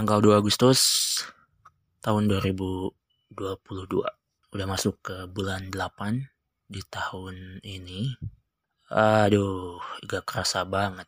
tanggal 0.00 0.24
2 0.24 0.40
Agustus 0.40 0.80
tahun 2.00 2.24
2022. 2.32 3.36
Udah 4.48 4.64
masuk 4.64 4.96
ke 5.04 5.28
bulan 5.28 5.68
8 5.68 6.24
di 6.72 6.80
tahun 6.88 7.60
ini. 7.60 8.16
Aduh, 8.88 9.76
gak 10.08 10.24
kerasa 10.24 10.64
banget. 10.64 11.04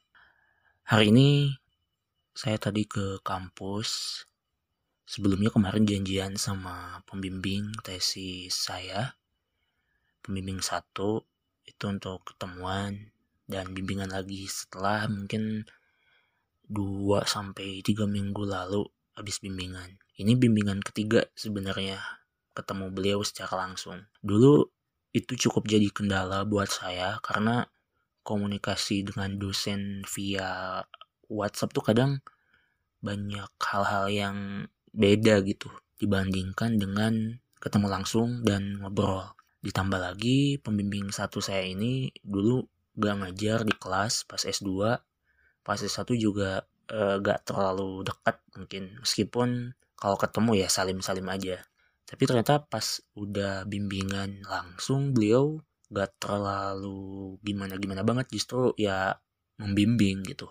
Hari 0.84 1.08
ini 1.08 1.56
saya 2.36 2.60
tadi 2.60 2.84
ke 2.84 3.16
kampus. 3.24 4.20
Sebelumnya 5.08 5.48
kemarin 5.48 5.88
janjian 5.88 6.36
sama 6.36 7.00
pembimbing 7.08 7.72
tesis 7.80 8.52
saya. 8.52 9.16
Pembimbing 10.20 10.60
satu 10.60 11.24
itu 11.64 11.84
untuk 11.88 12.28
ketemuan 12.28 13.08
dan 13.48 13.72
bimbingan 13.72 14.12
lagi 14.12 14.44
setelah 14.52 15.08
mungkin 15.08 15.64
2 16.72 17.28
sampai 17.28 17.84
3 17.84 18.08
minggu 18.08 18.48
lalu 18.48 18.88
habis 19.12 19.38
bimbingan. 19.44 20.00
Ini 20.16 20.40
bimbingan 20.40 20.80
ketiga 20.80 21.28
sebenarnya 21.36 22.00
ketemu 22.56 22.88
beliau 22.92 23.20
secara 23.20 23.68
langsung. 23.68 24.08
Dulu 24.24 24.64
itu 25.12 25.36
cukup 25.48 25.68
jadi 25.68 25.92
kendala 25.92 26.48
buat 26.48 26.72
saya 26.72 27.20
karena 27.20 27.68
komunikasi 28.24 29.04
dengan 29.04 29.36
dosen 29.36 30.00
via 30.08 30.80
WhatsApp 31.28 31.76
tuh 31.76 31.84
kadang 31.84 32.24
banyak 33.04 33.50
hal-hal 33.60 34.06
yang 34.08 34.36
beda 34.94 35.42
gitu 35.44 35.68
dibandingkan 36.00 36.80
dengan 36.80 37.42
ketemu 37.60 37.86
langsung 37.92 38.40
dan 38.46 38.80
ngobrol. 38.80 39.36
Ditambah 39.62 40.00
lagi 40.00 40.58
pembimbing 40.58 41.12
satu 41.12 41.38
saya 41.38 41.66
ini 41.66 42.10
dulu 42.24 42.64
gak 42.96 43.16
ngajar 43.20 43.58
di 43.64 43.74
kelas 43.76 44.24
pas 44.28 44.42
S2 44.42 44.98
fase 45.62 45.86
1 45.86 46.06
juga 46.18 46.66
uh, 46.90 47.16
gak 47.22 47.48
terlalu 47.48 48.06
dekat 48.06 48.36
mungkin. 48.54 48.82
Meskipun 49.02 49.72
kalau 49.96 50.18
ketemu 50.18 50.66
ya 50.66 50.68
salim-salim 50.68 51.26
aja. 51.30 51.62
Tapi 52.06 52.22
ternyata 52.28 52.60
pas 52.66 53.00
udah 53.16 53.64
bimbingan 53.64 54.44
langsung 54.44 55.16
beliau 55.16 55.62
gak 55.88 56.18
terlalu 56.18 57.38
gimana-gimana 57.40 58.02
banget. 58.02 58.28
Justru 58.30 58.74
ya 58.76 59.16
membimbing 59.58 60.26
gitu. 60.26 60.50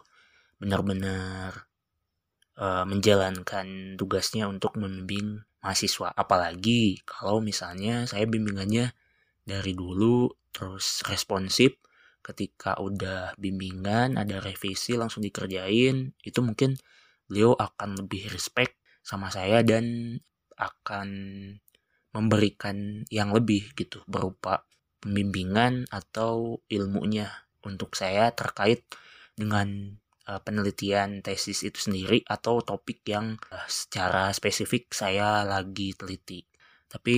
Benar-benar 0.58 1.68
uh, 2.58 2.86
menjalankan 2.88 4.00
tugasnya 4.00 4.48
untuk 4.48 4.80
membimbing 4.80 5.44
mahasiswa. 5.62 6.09
Apalagi 6.18 7.06
kalau 7.06 7.40
misalnya 7.40 8.09
saya 8.09 8.25
bimbingannya 8.25 8.96
dari 9.46 9.73
dulu 9.78 10.30
terus 10.52 11.02
responsif 11.08 11.80
ketika 12.22 12.78
udah 12.78 13.34
bimbingan 13.36 14.16
ada 14.16 14.38
revisi 14.40 14.94
langsung 14.94 15.26
dikerjain 15.26 16.14
itu 16.22 16.40
mungkin 16.40 16.78
beliau 17.26 17.58
akan 17.58 18.06
lebih 18.06 18.30
respect 18.30 18.78
sama 19.02 19.34
saya 19.34 19.66
dan 19.66 20.18
akan 20.58 21.10
memberikan 22.14 23.08
yang 23.10 23.34
lebih 23.34 23.74
gitu 23.74 24.06
berupa 24.06 24.68
pembimbingan 25.02 25.90
atau 25.90 26.62
ilmunya 26.70 27.32
untuk 27.66 27.98
saya 27.98 28.30
terkait 28.36 28.86
dengan 29.34 29.98
uh, 30.30 30.40
penelitian 30.44 31.26
tesis 31.26 31.66
itu 31.66 31.80
sendiri 31.90 32.22
atau 32.30 32.62
topik 32.62 33.02
yang 33.10 33.40
uh, 33.50 33.66
secara 33.66 34.30
spesifik 34.36 34.94
saya 34.94 35.42
lagi 35.48 35.98
teliti. 35.98 36.46
Tapi 36.86 37.18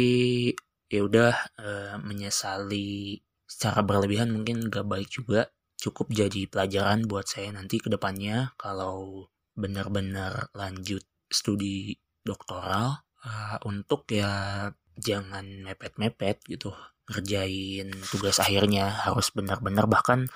ya 0.87 1.01
udah 1.03 1.33
uh, 1.59 1.95
menyesali 1.99 3.17
secara 3.53 3.85
berlebihan 3.85 4.33
mungkin 4.33 4.73
gak 4.73 4.89
baik 4.89 5.13
juga. 5.13 5.53
Cukup 5.77 6.09
jadi 6.09 6.49
pelajaran 6.49 7.05
buat 7.05 7.29
saya 7.29 7.53
nanti 7.53 7.77
ke 7.77 7.91
depannya 7.93 8.57
kalau 8.57 9.27
benar-benar 9.53 10.49
lanjut 10.57 11.05
studi 11.29 11.93
doktoral 12.25 13.05
uh, 13.21 13.57
untuk 13.69 14.09
ya 14.09 14.71
jangan 14.97 15.45
mepet-mepet 15.65 16.41
gitu 16.49 16.73
ngerjain 17.11 17.91
tugas 18.09 18.41
akhirnya 18.41 18.89
harus 18.89 19.29
benar-benar. 19.35 19.85
Bahkan 19.85 20.31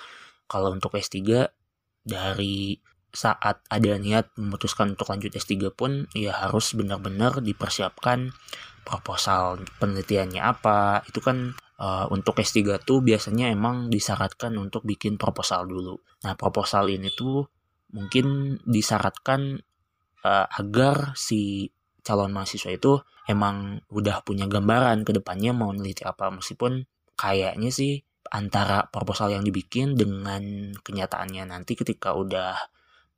kalau 0.52 0.76
untuk 0.76 0.94
S3 0.94 1.48
dari 2.04 2.78
saat 3.12 3.64
ada 3.72 3.98
niat 3.98 4.36
memutuskan 4.36 4.94
untuk 4.94 5.10
lanjut 5.10 5.32
S3 5.32 5.72
pun 5.74 6.06
ya 6.12 6.36
harus 6.36 6.76
benar-benar 6.76 7.40
dipersiapkan 7.40 8.36
proposal 8.88 9.60
penelitiannya 9.84 10.40
apa 10.40 11.04
itu 11.04 11.20
kan 11.20 11.52
uh, 11.84 12.08
untuk 12.08 12.40
S3 12.40 12.80
tuh 12.88 13.04
biasanya 13.04 13.52
emang 13.52 13.92
disyaratkan 13.92 14.56
untuk 14.56 14.88
bikin 14.88 15.20
proposal 15.20 15.68
dulu. 15.68 16.00
Nah, 16.24 16.40
proposal 16.40 16.88
ini 16.88 17.12
tuh 17.12 17.44
mungkin 17.92 18.58
disyaratkan 18.64 19.60
uh, 20.24 20.48
agar 20.48 21.12
si 21.20 21.72
calon 22.04 22.32
mahasiswa 22.32 22.72
itu 22.72 23.04
emang 23.28 23.84
udah 23.92 24.24
punya 24.24 24.48
gambaran 24.48 25.04
ke 25.04 25.12
depannya 25.12 25.52
mau 25.52 25.76
neliti 25.76 26.08
apa 26.08 26.32
meskipun 26.32 26.88
kayaknya 27.20 27.68
sih 27.68 28.00
antara 28.32 28.88
proposal 28.88 29.32
yang 29.32 29.44
dibikin 29.44 29.96
dengan 29.96 30.72
kenyataannya 30.84 31.52
nanti 31.52 31.76
ketika 31.76 32.16
udah 32.16 32.56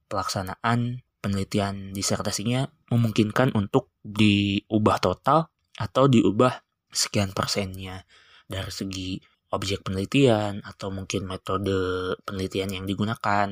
pelaksanaan 0.10 1.06
penelitian 1.22 1.94
disertasinya 1.94 2.66
memungkinkan 2.90 3.54
untuk 3.54 3.94
diubah 4.02 4.98
total 5.02 5.54
atau 5.80 6.12
diubah 6.12 6.60
sekian 6.92 7.32
persennya 7.32 8.04
dari 8.46 8.70
segi 8.70 9.16
objek 9.50 9.82
penelitian 9.88 10.62
atau 10.62 10.94
mungkin 10.94 11.26
metode 11.26 12.14
penelitian 12.28 12.70
yang 12.76 12.86
digunakan 12.86 13.50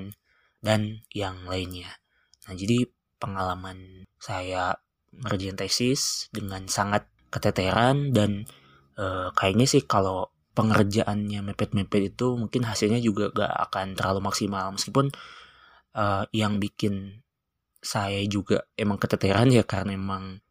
dan 0.61 0.81
yang 1.15 1.47
lainnya. 1.47 1.89
Nah, 2.45 2.53
jadi 2.53 2.85
pengalaman 3.17 4.05
saya 4.21 4.77
ngerjain 5.13 5.57
tesis 5.57 6.29
dengan 6.29 6.69
sangat 6.69 7.09
keteteran 7.33 8.13
dan 8.13 8.45
e, 8.93 9.33
kayaknya 9.33 9.65
sih 9.65 9.83
kalau 9.85 10.29
pengerjaannya 10.53 11.41
mepet-mepet 11.53 12.13
itu 12.17 12.37
mungkin 12.37 12.65
hasilnya 12.65 13.01
juga 13.01 13.29
gak 13.33 13.53
akan 13.69 13.93
terlalu 13.97 14.19
maksimal 14.25 14.73
meskipun 14.73 15.09
e, 15.97 16.03
yang 16.33 16.61
bikin 16.61 17.25
saya 17.81 18.21
juga 18.25 18.65
emang 18.77 18.97
keteteran 19.01 19.49
ya 19.53 19.65
karena 19.65 19.97
emang 19.97 20.41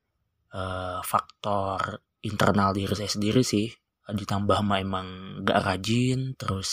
e, 0.57 0.63
faktor 1.05 2.01
internal 2.25 2.73
diri 2.73 2.95
saya 2.97 3.11
sendiri 3.11 3.45
sih. 3.45 3.69
Ditambah 4.07 4.63
mah 4.63 4.79
emang 4.81 5.09
gak 5.43 5.61
rajin 5.67 6.39
terus 6.39 6.71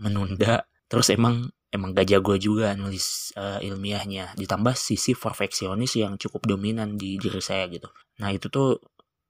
menunda 0.00 0.64
terus 0.88 1.12
emang 1.12 1.48
emang 1.72 1.92
gak 1.92 2.08
jago 2.08 2.40
juga 2.40 2.72
nulis 2.72 3.36
uh, 3.36 3.60
ilmiahnya. 3.60 4.32
Ditambah 4.36 4.72
sisi 4.76 5.12
perfeksionis 5.12 5.92
yang 6.00 6.16
cukup 6.16 6.48
dominan 6.48 6.96
di 6.96 7.20
diri 7.20 7.40
saya 7.44 7.68
gitu. 7.68 7.88
Nah 8.20 8.32
itu 8.32 8.48
tuh 8.48 8.80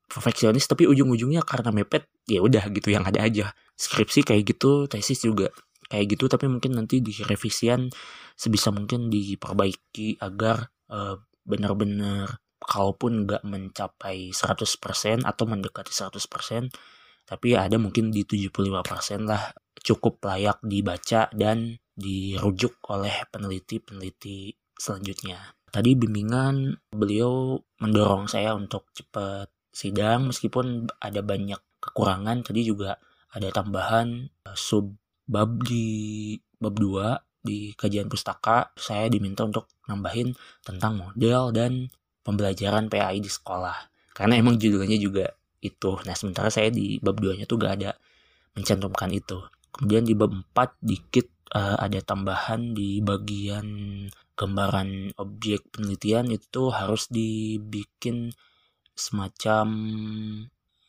perfeksionis 0.06 0.70
tapi 0.70 0.86
ujung-ujungnya 0.86 1.42
karena 1.42 1.74
mepet 1.74 2.06
ya 2.30 2.38
udah 2.38 2.70
gitu 2.70 2.94
yang 2.94 3.02
ada 3.02 3.26
aja. 3.26 3.50
Skripsi 3.74 4.22
kayak 4.22 4.46
gitu 4.54 4.86
tesis 4.86 5.26
juga 5.26 5.50
kayak 5.90 6.18
gitu 6.18 6.26
tapi 6.26 6.50
mungkin 6.50 6.74
nanti 6.74 6.98
di 6.98 7.14
revisian 7.22 7.90
sebisa 8.34 8.74
mungkin 8.74 9.06
diperbaiki 9.10 10.18
agar 10.18 10.70
uh, 10.90 11.18
benar-benar 11.46 12.42
kalaupun 12.60 13.28
nggak 13.28 13.42
mencapai 13.44 14.32
100% 14.32 15.24
atau 15.24 15.44
mendekati 15.44 15.92
100% 15.92 16.72
tapi 17.26 17.58
ada 17.58 17.74
mungkin 17.76 18.14
di 18.14 18.22
75% 18.22 19.26
lah 19.26 19.50
cukup 19.82 20.22
layak 20.22 20.62
dibaca 20.62 21.26
dan 21.34 21.74
dirujuk 21.96 22.78
oleh 22.92 23.26
peneliti-peneliti 23.32 24.54
selanjutnya. 24.76 25.56
Tadi 25.66 25.98
bimbingan 25.98 26.76
beliau 26.94 27.58
mendorong 27.82 28.30
saya 28.30 28.54
untuk 28.54 28.92
cepat 28.94 29.50
sidang 29.74 30.30
meskipun 30.30 30.88
ada 31.02 31.20
banyak 31.20 31.58
kekurangan 31.82 32.40
tadi 32.46 32.64
juga 32.64 32.96
ada 33.36 33.52
tambahan 33.52 34.24
eh, 34.24 34.56
sub 34.56 34.96
bab 35.26 35.60
di 35.66 36.32
bab 36.56 36.72
2 36.78 37.44
di 37.46 37.76
kajian 37.76 38.08
pustaka 38.08 38.72
saya 38.74 39.06
diminta 39.12 39.44
untuk 39.44 39.68
nambahin 39.86 40.32
tentang 40.64 40.98
model 40.98 41.52
dan 41.52 41.92
pembelajaran 42.26 42.90
PAI 42.90 43.22
di 43.22 43.30
sekolah. 43.30 44.10
Karena 44.10 44.34
emang 44.34 44.58
judulnya 44.58 44.98
juga 44.98 45.30
itu. 45.62 45.94
Nah, 46.02 46.18
sementara 46.18 46.50
saya 46.50 46.74
di 46.74 46.98
bab 46.98 47.22
2-nya 47.22 47.46
tuh 47.46 47.62
gak 47.62 47.78
ada 47.78 47.94
mencantumkan 48.58 49.14
itu. 49.14 49.38
Kemudian 49.70 50.02
di 50.02 50.18
bab 50.18 50.34
4 50.34 50.82
dikit 50.82 51.30
uh, 51.54 51.78
ada 51.78 52.02
tambahan 52.02 52.74
di 52.74 52.98
bagian 52.98 53.66
gambaran 54.36 55.16
objek 55.16 55.70
penelitian 55.70 56.28
itu 56.28 56.68
harus 56.74 57.08
dibikin 57.08 58.34
semacam 58.96 59.68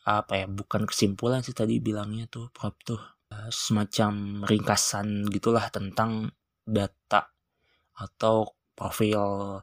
apa 0.08 0.34
ya 0.40 0.48
bukan 0.48 0.88
kesimpulan 0.88 1.44
sih 1.44 1.52
tadi 1.52 1.84
bilangnya 1.84 2.32
tuh 2.32 2.48
prop 2.56 2.80
tuh 2.84 3.00
uh, 3.32 3.52
semacam 3.52 4.44
ringkasan 4.48 5.28
gitulah 5.28 5.68
tentang 5.68 6.32
data 6.64 7.28
atau 8.00 8.52
profil 8.76 9.60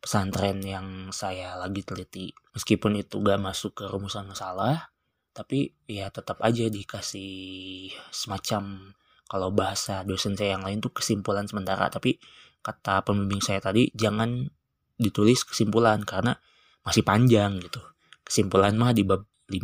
pesantren 0.00 0.64
yang 0.64 1.12
saya 1.12 1.60
lagi 1.60 1.84
teliti. 1.84 2.32
Meskipun 2.56 2.98
itu 2.98 3.20
gak 3.20 3.40
masuk 3.40 3.76
ke 3.76 3.84
rumusan 3.86 4.26
masalah, 4.26 4.90
tapi 5.36 5.76
ya 5.86 6.08
tetap 6.10 6.40
aja 6.40 6.66
dikasih 6.66 7.92
semacam 8.10 8.92
kalau 9.30 9.54
bahasa 9.54 10.02
dosen 10.02 10.34
saya 10.34 10.58
yang 10.58 10.64
lain 10.66 10.82
tuh 10.82 10.90
kesimpulan 10.90 11.46
sementara. 11.46 11.86
Tapi 11.92 12.16
kata 12.60 13.04
pembimbing 13.04 13.40
saya 13.40 13.60
tadi 13.60 13.88
jangan 13.92 14.48
ditulis 15.00 15.48
kesimpulan 15.48 16.04
karena 16.04 16.36
masih 16.84 17.04
panjang 17.04 17.56
gitu 17.60 17.80
kesimpulan 18.24 18.76
mah 18.76 18.92
di 18.92 19.02
bab 19.02 19.24
5 19.48 19.56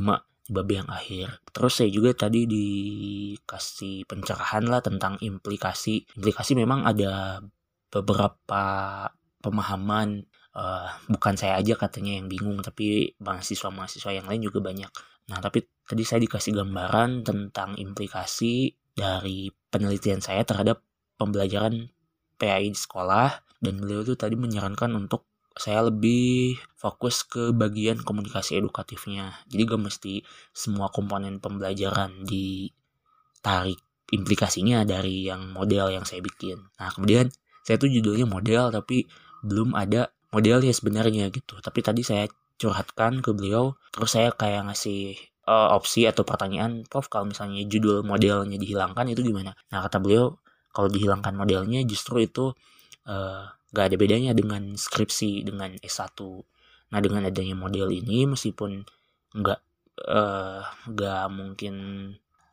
di 0.46 0.50
bab 0.50 0.68
yang 0.68 0.88
akhir 0.88 1.44
terus 1.52 1.80
saya 1.80 1.92
juga 1.92 2.16
tadi 2.16 2.48
dikasih 2.48 4.08
pencerahan 4.08 4.64
lah 4.66 4.80
tentang 4.80 5.20
implikasi 5.20 6.08
implikasi 6.16 6.56
memang 6.56 6.88
ada 6.88 7.44
beberapa 7.92 8.64
pemahaman 9.46 10.26
uh, 10.58 10.90
bukan 11.06 11.38
saya 11.38 11.62
aja 11.62 11.78
katanya 11.78 12.18
yang 12.18 12.26
bingung 12.26 12.58
tapi 12.58 13.14
mahasiswa-mahasiswa 13.22 14.10
yang 14.10 14.26
lain 14.26 14.42
juga 14.42 14.58
banyak 14.58 14.90
nah 15.30 15.38
tapi 15.38 15.62
tadi 15.86 16.02
saya 16.02 16.18
dikasih 16.26 16.58
gambaran 16.58 17.22
tentang 17.22 17.78
implikasi 17.78 18.74
dari 18.96 19.54
penelitian 19.70 20.18
saya 20.18 20.42
terhadap 20.42 20.82
pembelajaran 21.14 21.94
PAI 22.36 22.74
di 22.74 22.78
sekolah 22.78 23.46
dan 23.62 23.80
beliau 23.80 24.04
tuh 24.04 24.18
tadi 24.18 24.34
menyarankan 24.34 24.92
untuk 24.98 25.24
saya 25.56 25.88
lebih 25.88 26.60
fokus 26.76 27.24
ke 27.24 27.56
bagian 27.56 27.96
komunikasi 28.04 28.60
edukatifnya. 28.60 29.40
Jadi 29.48 29.62
gak 29.64 29.80
mesti 29.80 30.14
semua 30.52 30.92
komponen 30.92 31.40
pembelajaran 31.40 32.28
ditarik 32.28 33.80
implikasinya 34.12 34.84
dari 34.84 35.24
yang 35.26 35.56
model 35.56 35.96
yang 35.96 36.04
saya 36.04 36.20
bikin. 36.20 36.60
Nah 36.76 36.92
kemudian 36.92 37.32
saya 37.64 37.80
tuh 37.80 37.88
judulnya 37.88 38.28
model 38.28 38.68
tapi 38.70 39.08
belum 39.44 39.76
ada 39.76 40.12
modelnya 40.32 40.72
sebenarnya 40.72 41.28
gitu. 41.32 41.58
Tapi 41.60 41.80
tadi 41.80 42.04
saya 42.04 42.28
curhatkan 42.56 43.20
ke 43.20 43.36
beliau, 43.36 43.76
terus 43.92 44.16
saya 44.16 44.32
kayak 44.32 44.72
ngasih 44.72 45.16
uh, 45.48 45.76
opsi 45.76 46.08
atau 46.08 46.24
pertanyaan, 46.24 46.88
Prof 46.88 47.08
kalau 47.12 47.28
misalnya 47.28 47.64
judul 47.68 48.00
modelnya 48.04 48.56
dihilangkan 48.56 49.12
itu 49.12 49.20
gimana? 49.20 49.52
Nah 49.72 49.84
kata 49.84 50.00
beliau 50.00 50.36
kalau 50.76 50.92
dihilangkan 50.92 51.32
modelnya 51.32 51.80
justru 51.88 52.28
itu 52.28 52.52
uh, 53.08 53.48
gak 53.72 53.92
ada 53.92 53.96
bedanya 53.96 54.36
dengan 54.36 54.76
skripsi 54.76 55.40
dengan 55.48 55.72
S1 55.80 56.20
nah 56.86 57.02
dengan 57.02 57.26
adanya 57.26 57.58
model 57.58 57.90
ini 57.90 58.30
meskipun 58.30 58.86
nggak 59.34 59.60
uh, 60.06 60.62
nggak 60.86 61.24
mungkin 61.34 61.74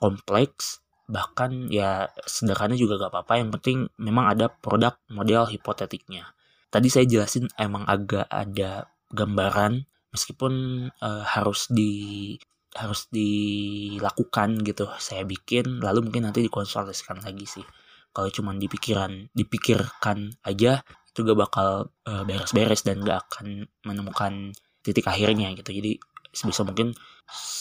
kompleks 0.02 0.82
bahkan 1.06 1.70
ya 1.70 2.10
sederhana 2.26 2.74
juga 2.74 2.98
gak 2.98 3.12
apa-apa 3.14 3.34
yang 3.38 3.50
penting 3.54 3.78
memang 4.02 4.34
ada 4.34 4.50
produk 4.50 4.98
model 5.14 5.46
hipotetiknya 5.52 6.34
tadi 6.74 6.90
saya 6.90 7.06
jelasin 7.06 7.46
emang 7.62 7.86
agak 7.86 8.26
ada 8.34 8.90
gambaran 9.14 9.86
meskipun 10.10 10.54
uh, 10.90 11.22
harus 11.22 11.70
di 11.70 12.34
harus 12.74 13.06
dilakukan 13.14 14.66
gitu 14.66 14.90
saya 14.98 15.22
bikin 15.22 15.78
lalu 15.78 16.10
mungkin 16.10 16.26
nanti 16.26 16.42
dikonsultasikan 16.42 17.22
lagi 17.22 17.46
sih. 17.46 17.66
Kalau 18.10 18.30
cuma 18.34 18.58
dipikiran 18.58 19.30
dipikirkan 19.38 20.34
aja 20.42 20.82
itu 21.14 21.20
gak 21.22 21.38
bakal 21.38 21.94
uh, 22.10 22.24
beres-beres 22.26 22.82
dan 22.82 23.06
gak 23.06 23.22
akan 23.30 23.70
menemukan 23.86 24.58
titik 24.82 25.06
akhirnya 25.06 25.54
gitu. 25.54 25.70
Jadi 25.70 26.02
sebisa 26.34 26.66
mungkin 26.66 26.98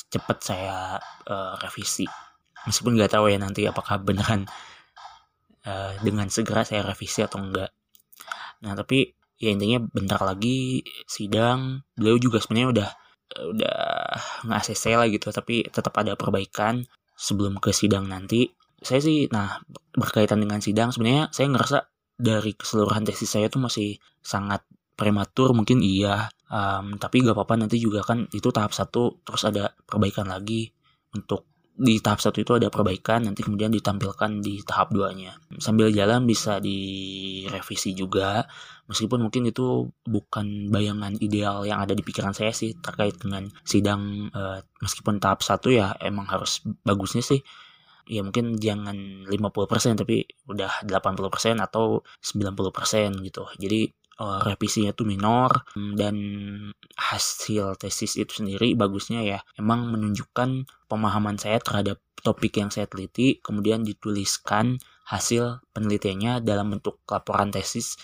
cepat 0.09 0.39
saya 0.41 0.97
uh, 1.29 1.61
revisi. 1.61 2.09
Meskipun 2.65 2.97
nggak 2.97 3.13
tahu 3.13 3.29
ya 3.29 3.37
nanti 3.37 3.69
apakah 3.69 4.01
beneran 4.01 4.49
uh, 5.69 5.93
dengan 6.01 6.33
segera 6.33 6.65
saya 6.65 6.87
revisi 6.87 7.21
atau 7.21 7.43
enggak 7.43 7.69
nah 8.63 8.79
tapi 8.79 9.13
ya 9.43 9.51
intinya 9.51 9.83
bentar 9.91 10.23
lagi 10.23 10.87
sidang. 11.11 11.83
Beliau 11.99 12.17
juga 12.23 12.39
sebenarnya 12.39 12.69
udah 12.71 12.91
udah 13.33 13.79
nggak 14.47 14.59
ACC 14.61 14.85
lah 14.95 15.09
gitu 15.09 15.33
tapi 15.33 15.65
tetap 15.67 15.97
ada 15.99 16.15
perbaikan 16.15 16.87
sebelum 17.19 17.59
ke 17.59 17.75
sidang 17.75 18.07
nanti. 18.07 18.47
Saya 18.83 19.03
sih 19.03 19.27
nah 19.31 19.59
berkaitan 19.95 20.43
dengan 20.43 20.63
sidang 20.63 20.95
sebenarnya 20.95 21.31
saya 21.35 21.51
ngerasa 21.51 21.79
dari 22.19 22.55
keseluruhan 22.55 23.03
tesis 23.03 23.31
saya 23.35 23.51
tuh 23.51 23.63
masih 23.67 23.99
sangat 24.23 24.63
prematur. 24.95 25.51
Mungkin 25.59 25.83
iya 25.83 26.31
um, 26.53 26.95
tapi 27.01 27.25
gak 27.27 27.35
apa-apa 27.35 27.67
nanti 27.67 27.83
juga 27.83 28.07
kan 28.07 28.31
itu 28.31 28.49
tahap 28.55 28.71
satu 28.71 29.25
terus 29.27 29.43
ada 29.49 29.75
perbaikan 29.89 30.31
lagi 30.31 30.71
untuk 31.17 31.52
di 31.73 31.99
tahap 32.05 32.21
satu 32.21 32.45
itu 32.45 32.53
ada 32.53 32.69
perbaikan 32.69 33.25
nanti 33.25 33.41
kemudian 33.41 33.73
ditampilkan 33.73 34.45
di 34.45 34.61
tahap 34.61 34.93
duanya 34.93 35.33
sambil 35.57 35.89
jalan 35.89 36.29
bisa 36.29 36.61
direvisi 36.61 37.97
juga 37.97 38.45
meskipun 38.93 39.25
mungkin 39.25 39.49
itu 39.49 39.89
bukan 40.05 40.69
bayangan 40.69 41.17
ideal 41.17 41.65
yang 41.65 41.81
ada 41.81 41.97
di 41.97 42.05
pikiran 42.05 42.37
saya 42.37 42.53
sih 42.53 42.77
terkait 42.77 43.17
dengan 43.17 43.49
sidang 43.65 44.29
uh, 44.37 44.61
meskipun 44.85 45.17
tahap 45.17 45.41
satu 45.41 45.73
ya 45.73 45.97
emang 46.05 46.29
harus 46.29 46.61
bagusnya 46.85 47.25
sih 47.25 47.41
ya 48.07 48.21
mungkin 48.21 48.59
jangan 48.59 49.25
50% 49.31 49.97
tapi 49.97 50.27
udah 50.51 50.85
80% 50.85 51.63
atau 51.63 52.03
90% 52.19 53.23
gitu. 53.23 53.45
Jadi 53.57 53.81
uh, 54.21 54.41
revisinya 54.45 54.93
tuh 54.93 55.09
minor 55.09 55.65
dan 55.97 56.17
hasil 56.99 57.79
tesis 57.81 58.19
itu 58.21 58.43
sendiri 58.43 58.77
bagusnya 58.77 59.25
ya 59.25 59.39
emang 59.57 59.89
menunjukkan 59.89 60.69
pemahaman 60.91 61.37
saya 61.41 61.63
terhadap 61.63 62.03
topik 62.21 62.59
yang 62.61 62.69
saya 62.69 62.87
teliti 62.87 63.41
kemudian 63.41 63.87
dituliskan 63.87 64.79
hasil 65.09 65.61
penelitiannya 65.77 66.41
dalam 66.45 66.77
bentuk 66.77 67.03
laporan 67.09 67.53
tesis 67.53 67.99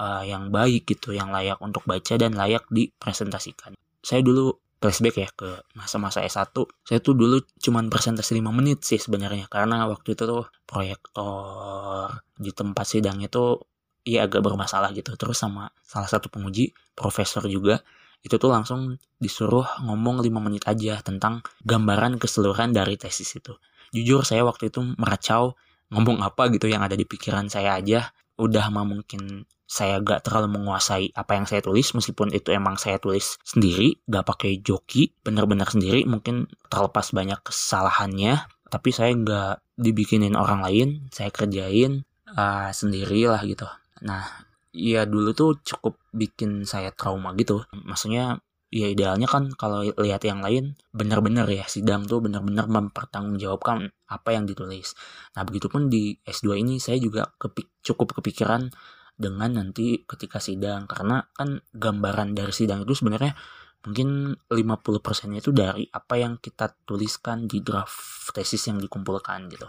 uh, 0.00 0.24
yang 0.26 0.48
baik 0.48 0.88
gitu 0.88 1.12
yang 1.14 1.30
layak 1.30 1.60
untuk 1.62 1.86
baca 1.86 2.14
dan 2.18 2.34
layak 2.34 2.66
dipresentasikan. 2.68 3.76
Saya 4.00 4.24
dulu 4.24 4.56
flashback 4.80 5.16
ya 5.20 5.28
ke 5.28 5.60
masa-masa 5.76 6.24
S1 6.24 6.56
saya 6.88 7.04
tuh 7.04 7.12
dulu 7.12 7.44
cuman 7.60 7.92
presentasi 7.92 8.40
5 8.40 8.48
menit 8.48 8.80
sih 8.80 8.96
sebenarnya 8.96 9.44
karena 9.52 9.84
waktu 9.84 10.16
itu 10.16 10.24
tuh 10.24 10.48
proyektor 10.64 12.08
di 12.40 12.48
tempat 12.56 12.88
sidang 12.88 13.20
itu 13.20 13.60
ya 14.04 14.26
agak 14.26 14.44
bermasalah 14.44 14.92
gitu. 14.96 15.14
Terus 15.16 15.40
sama 15.40 15.72
salah 15.84 16.08
satu 16.08 16.32
penguji 16.32 16.72
profesor 16.96 17.44
juga 17.46 17.80
itu 18.20 18.36
tuh 18.36 18.52
langsung 18.52 19.00
disuruh 19.16 19.64
ngomong 19.80 20.20
5 20.20 20.28
menit 20.44 20.68
aja 20.68 21.00
tentang 21.00 21.40
gambaran 21.64 22.20
keseluruhan 22.20 22.76
dari 22.76 23.00
tesis 23.00 23.32
itu. 23.32 23.56
Jujur 23.96 24.28
saya 24.28 24.44
waktu 24.44 24.68
itu 24.68 24.84
meracau 25.00 25.56
ngomong 25.90 26.22
apa 26.22 26.52
gitu 26.52 26.68
yang 26.68 26.84
ada 26.84 26.94
di 26.94 27.08
pikiran 27.08 27.48
saya 27.48 27.80
aja. 27.80 28.12
Udah 28.36 28.68
mah 28.68 28.84
mungkin 28.84 29.48
saya 29.70 30.02
gak 30.02 30.26
terlalu 30.26 30.58
menguasai 30.58 31.14
apa 31.14 31.38
yang 31.38 31.46
saya 31.46 31.62
tulis 31.62 31.94
meskipun 31.94 32.34
itu 32.34 32.50
emang 32.50 32.74
saya 32.74 32.98
tulis 32.98 33.38
sendiri 33.46 34.02
gak 34.10 34.26
pakai 34.26 34.58
joki 34.58 35.14
benar-benar 35.22 35.70
sendiri 35.70 36.04
mungkin 36.04 36.50
terlepas 36.68 37.16
banyak 37.16 37.40
kesalahannya. 37.40 38.44
Tapi 38.68 38.90
saya 38.92 39.16
gak 39.16 39.64
dibikinin 39.80 40.36
orang 40.36 40.60
lain 40.60 40.88
saya 41.08 41.32
kerjain 41.32 42.04
uh, 42.36 42.68
sendiri 42.70 43.24
lah 43.26 43.40
gitu 43.48 43.64
nah 44.00 44.24
ya 44.70 45.02
dulu 45.06 45.34
tuh 45.34 45.50
cukup 45.62 45.98
bikin 46.14 46.62
saya 46.62 46.94
trauma 46.94 47.34
gitu 47.34 47.66
maksudnya 47.74 48.38
ya 48.70 48.86
idealnya 48.86 49.26
kan 49.26 49.50
kalau 49.58 49.82
lihat 49.82 50.22
yang 50.22 50.40
lain 50.46 50.78
benar-benar 50.94 51.50
ya 51.50 51.66
sidang 51.66 52.06
tuh 52.06 52.22
benar-benar 52.22 52.70
mempertanggungjawabkan 52.70 53.90
apa 54.06 54.28
yang 54.30 54.46
ditulis. 54.46 54.94
Nah 55.34 55.42
begitupun 55.42 55.90
di 55.90 56.14
S2 56.22 56.62
ini 56.62 56.78
saya 56.78 57.02
juga 57.02 57.26
kepik 57.34 57.82
cukup 57.82 58.22
kepikiran 58.22 58.70
dengan 59.18 59.58
nanti 59.58 60.06
ketika 60.06 60.38
sidang 60.38 60.86
karena 60.86 61.26
kan 61.34 61.58
gambaran 61.74 62.32
dari 62.32 62.54
sidang 62.54 62.86
itu 62.86 62.94
sebenarnya 62.94 63.34
mungkin 63.82 64.38
50% 64.46 65.34
itu 65.34 65.50
dari 65.50 65.84
apa 65.90 66.14
yang 66.14 66.38
kita 66.38 66.70
tuliskan 66.86 67.50
di 67.50 67.66
draft 67.66 68.30
tesis 68.30 68.70
yang 68.70 68.78
dikumpulkan 68.78 69.50
gitu. 69.50 69.66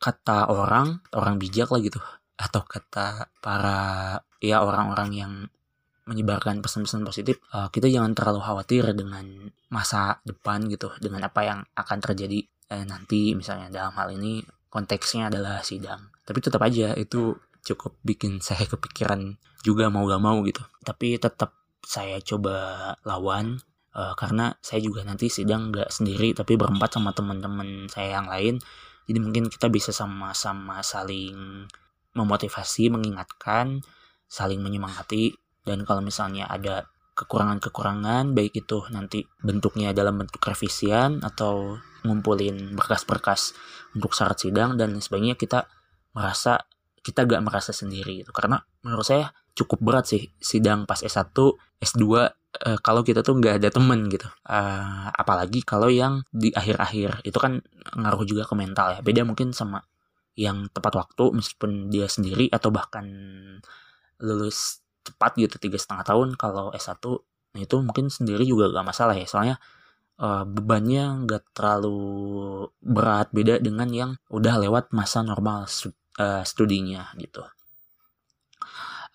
Kata 0.00 0.50
orang, 0.50 1.06
orang 1.14 1.38
bijak 1.38 1.70
lah 1.70 1.78
gitu 1.78 2.02
atau 2.40 2.64
kata 2.64 3.28
para 3.44 4.16
ya 4.40 4.64
orang-orang 4.64 5.10
yang 5.12 5.32
menyebarkan 6.08 6.64
pesan-pesan 6.64 7.06
positif, 7.06 7.38
uh, 7.52 7.68
kita 7.70 7.86
jangan 7.86 8.16
terlalu 8.16 8.40
khawatir 8.42 8.82
dengan 8.96 9.52
masa 9.70 10.18
depan 10.26 10.66
gitu, 10.66 10.90
dengan 10.98 11.28
apa 11.28 11.46
yang 11.46 11.60
akan 11.76 11.98
terjadi 12.02 12.42
eh, 12.72 12.82
nanti 12.88 13.38
misalnya 13.38 13.70
dalam 13.70 13.94
hal 13.94 14.10
ini 14.10 14.42
konteksnya 14.72 15.30
adalah 15.30 15.62
sidang. 15.62 16.10
Tapi 16.26 16.38
tetap 16.42 16.58
aja 16.66 16.98
itu 16.98 17.38
cukup 17.64 17.96
bikin 18.02 18.40
saya 18.46 18.64
kepikiran 18.66 19.36
juga 19.60 19.92
mau 19.92 20.08
gak 20.08 20.22
mau 20.22 20.40
gitu 20.44 20.64
tapi 20.80 21.20
tetap 21.20 21.52
saya 21.84 22.20
coba 22.20 22.56
lawan 23.04 23.60
uh, 23.96 24.14
karena 24.16 24.56
saya 24.64 24.80
juga 24.80 25.04
nanti 25.04 25.28
sidang 25.28 25.72
gak 25.72 25.92
sendiri 25.92 26.32
tapi 26.32 26.56
berempat 26.56 26.96
sama 26.96 27.12
teman-teman 27.12 27.88
saya 27.92 28.20
yang 28.20 28.28
lain 28.28 28.54
jadi 29.04 29.18
mungkin 29.20 29.44
kita 29.52 29.68
bisa 29.68 29.90
sama-sama 29.92 30.80
saling 30.80 31.66
memotivasi 32.14 32.90
mengingatkan 32.92 33.82
saling 34.30 34.62
menyemangati. 34.62 35.34
Dan 35.60 35.84
kalau 35.84 36.00
misalnya 36.00 36.48
ada 36.48 36.88
kekurangan-kekurangan 37.18 38.32
baik 38.32 38.64
itu 38.64 38.80
nanti 38.88 39.28
bentuknya 39.44 39.92
dalam 39.92 40.16
bentuk 40.16 40.40
revisian 40.40 41.20
atau 41.20 41.76
ngumpulin 42.00 42.72
berkas-berkas 42.72 43.52
untuk 43.92 44.16
syarat 44.16 44.40
sidang 44.40 44.80
dan 44.80 44.96
sebagainya 44.96 45.36
kita 45.36 45.68
merasa 46.16 46.64
kita 47.04 47.28
gak 47.28 47.44
merasa 47.44 47.76
sendiri 47.76 48.24
gitu. 48.24 48.32
Karena 48.32 48.56
menurut 48.80 49.04
saya 49.04 49.28
cukup 49.52 49.84
berat 49.84 50.08
sih 50.08 50.32
sidang 50.40 50.88
pas 50.88 51.04
S1 51.04 51.36
S2 51.80 52.04
uh, 52.06 52.78
kalau 52.80 53.04
kita 53.04 53.20
tuh 53.20 53.36
nggak 53.36 53.60
ada 53.60 53.68
temen 53.68 54.08
gitu. 54.08 54.28
Uh, 54.46 55.08
apalagi 55.12 55.60
kalau 55.64 55.92
yang 55.92 56.24
di 56.32 56.52
akhir-akhir 56.52 57.24
itu 57.24 57.38
kan 57.40 57.60
ngaruh 57.96 58.24
juga 58.24 58.48
ke 58.48 58.54
mental 58.56 58.96
ya. 58.96 59.00
Beda 59.04 59.24
mungkin 59.28 59.52
sama 59.52 59.84
yang 60.38 60.70
tepat 60.70 60.94
waktu 60.96 61.24
meskipun 61.34 61.90
dia 61.90 62.06
sendiri 62.06 62.48
atau 62.48 62.70
bahkan 62.70 63.06
lulus 64.20 64.84
cepat 65.02 65.36
gitu 65.40 65.56
tiga 65.56 65.78
setengah 65.80 66.04
tahun 66.06 66.28
kalau 66.36 66.70
S1 66.76 67.00
nah 67.50 67.60
itu 67.66 67.76
mungkin 67.82 68.06
sendiri 68.06 68.46
juga 68.46 68.70
gak 68.70 68.86
masalah 68.86 69.16
ya. 69.18 69.26
Soalnya 69.26 69.56
uh, 70.22 70.46
bebannya 70.46 71.26
nggak 71.26 71.50
terlalu 71.50 71.98
berat 72.78 73.32
beda 73.34 73.58
dengan 73.58 73.90
yang 73.90 74.10
udah 74.30 74.54
lewat 74.62 74.94
masa 74.94 75.24
normal 75.26 75.66
uh, 75.66 76.42
studinya 76.46 77.10
gitu. 77.18 77.42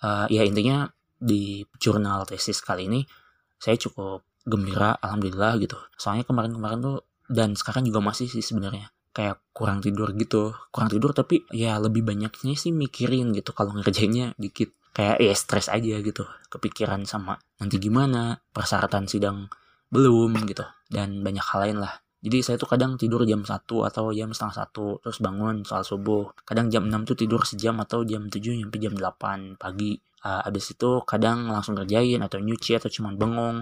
Uh, 0.03 0.27
ya 0.27 0.43
intinya 0.43 0.91
di 1.15 1.63
jurnal 1.79 2.27
tesis 2.27 2.59
kali 2.59 2.91
ini 2.91 3.07
saya 3.55 3.79
cukup 3.79 4.27
gembira 4.43 4.99
alhamdulillah 4.99 5.55
gitu. 5.63 5.79
Soalnya 5.95 6.27
kemarin-kemarin 6.27 6.83
tuh 6.83 7.07
dan 7.31 7.55
sekarang 7.55 7.87
juga 7.87 8.03
masih 8.03 8.27
sih 8.27 8.43
sebenarnya 8.43 8.91
kayak 9.15 9.39
kurang 9.55 9.79
tidur 9.79 10.11
gitu. 10.11 10.51
Kurang 10.75 10.91
tidur 10.91 11.15
tapi 11.15 11.47
ya 11.55 11.79
lebih 11.79 12.03
banyaknya 12.03 12.53
sih 12.59 12.75
mikirin 12.75 13.31
gitu 13.31 13.55
kalau 13.55 13.71
ngerjainnya 13.79 14.35
dikit. 14.35 14.75
Kayak 14.91 15.17
ya 15.23 15.33
stres 15.33 15.71
aja 15.71 15.95
gitu. 16.03 16.27
Kepikiran 16.51 17.07
sama 17.07 17.39
nanti 17.55 17.79
gimana 17.79 18.43
persyaratan 18.51 19.07
sidang 19.07 19.47
belum 19.87 20.35
gitu. 20.43 20.67
Dan 20.91 21.23
banyak 21.23 21.45
hal 21.47 21.59
lain 21.63 21.79
lah. 21.79 22.03
Jadi 22.25 22.41
saya 22.41 22.57
tuh 22.57 22.65
kadang 22.65 22.97
tidur 22.97 23.21
jam 23.29 23.45
1 23.45 23.69
atau 23.85 24.09
jam 24.09 24.33
setengah 24.33 24.65
satu 24.65 24.97
terus 24.97 25.21
bangun 25.21 25.61
soal 25.61 25.85
subuh. 25.85 26.33
Kadang 26.41 26.73
jam 26.73 26.89
6 26.89 27.05
tuh 27.05 27.15
tidur 27.15 27.45
sejam 27.45 27.77
atau 27.77 28.01
jam 28.01 28.27
7 28.27 28.65
sampai 28.65 28.79
jam 28.81 28.93
8 28.97 29.61
pagi. 29.61 29.93
Uh, 30.25 30.41
abis 30.41 30.73
itu 30.73 31.05
kadang 31.05 31.53
langsung 31.53 31.77
kerjain 31.77 32.17
atau 32.25 32.41
nyuci 32.41 32.81
atau 32.81 32.89
cuman 32.89 33.13
bengong 33.13 33.57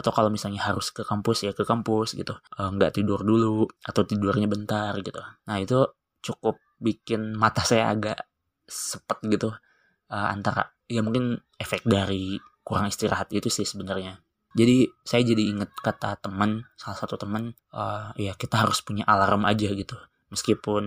atau 0.00 0.10
kalau 0.16 0.32
misalnya 0.32 0.64
harus 0.64 0.88
ke 0.88 1.04
kampus 1.04 1.44
ya 1.44 1.52
ke 1.52 1.68
kampus 1.68 2.16
gitu. 2.16 2.32
Uh, 2.56 2.72
nggak 2.72 2.96
tidur 2.96 3.20
dulu 3.20 3.68
atau 3.84 4.02
tidurnya 4.08 4.48
bentar 4.48 4.96
gitu. 5.04 5.20
Nah 5.20 5.56
itu 5.60 5.84
cukup 6.24 6.56
bikin 6.80 7.36
mata 7.36 7.60
saya 7.60 7.92
agak 7.92 8.24
sepet 8.64 9.20
gitu. 9.28 9.52
Uh, 10.10 10.28
antara 10.32 10.72
ya 10.88 11.04
mungkin 11.04 11.38
efek 11.60 11.84
dari 11.84 12.40
kurang 12.64 12.88
istirahat 12.88 13.28
itu 13.30 13.52
sih 13.52 13.68
sebenarnya. 13.68 14.18
Jadi 14.50 14.88
saya 15.06 15.22
jadi 15.22 15.42
inget 15.54 15.70
kata 15.78 16.18
teman 16.18 16.66
salah 16.74 16.98
satu 16.98 17.14
teman 17.14 17.54
uh, 17.70 18.10
ya 18.18 18.34
kita 18.34 18.66
harus 18.66 18.82
punya 18.82 19.06
alarm 19.06 19.46
aja 19.46 19.70
gitu. 19.70 19.94
Meskipun 20.32 20.84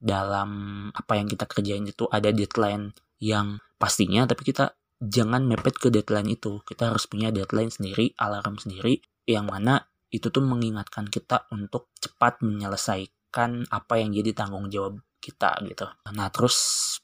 dalam 0.00 0.50
apa 0.96 1.12
yang 1.16 1.28
kita 1.28 1.44
kerjain 1.44 1.84
itu 1.84 2.08
ada 2.08 2.32
deadline 2.32 2.96
yang 3.20 3.60
pastinya 3.76 4.24
tapi 4.24 4.48
kita 4.48 4.72
jangan 5.00 5.48
mepet 5.48 5.80
ke 5.80 5.88
deadline 5.88 6.30
itu. 6.30 6.60
Kita 6.62 6.92
harus 6.92 7.08
punya 7.08 7.32
deadline 7.32 7.72
sendiri, 7.72 8.12
alarm 8.20 8.60
sendiri, 8.60 9.00
yang 9.24 9.48
mana 9.48 9.88
itu 10.12 10.28
tuh 10.28 10.44
mengingatkan 10.44 11.08
kita 11.08 11.48
untuk 11.50 11.88
cepat 11.98 12.44
menyelesaikan 12.44 13.66
apa 13.72 13.94
yang 13.96 14.12
jadi 14.12 14.36
tanggung 14.36 14.68
jawab 14.68 15.00
kita 15.22 15.56
gitu. 15.64 15.86
Nah 16.12 16.28
terus 16.28 16.56